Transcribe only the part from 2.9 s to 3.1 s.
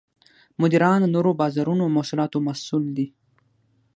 دي.